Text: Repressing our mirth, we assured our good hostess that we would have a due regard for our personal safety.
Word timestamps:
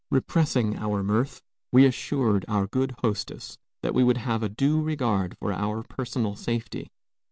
Repressing 0.09 0.77
our 0.77 1.03
mirth, 1.03 1.43
we 1.71 1.85
assured 1.85 2.43
our 2.47 2.65
good 2.65 2.95
hostess 3.03 3.59
that 3.83 3.93
we 3.93 4.03
would 4.03 4.17
have 4.17 4.41
a 4.41 4.49
due 4.49 4.81
regard 4.81 5.37
for 5.37 5.53
our 5.53 5.83
personal 5.83 6.35
safety. 6.35 6.89